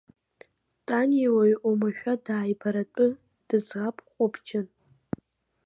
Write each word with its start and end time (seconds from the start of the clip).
Таниа 0.87 1.29
уаҩы 1.35 1.55
омашәа 1.69 2.13
дааибаратәа 2.25 3.07
дыӡӷаб 3.47 3.97
ҟәыбҷан. 4.15 4.67